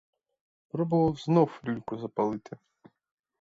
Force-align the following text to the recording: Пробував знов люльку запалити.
Пробував 0.67 1.15
знов 1.15 1.61
люльку 1.67 1.97
запалити. 1.97 2.57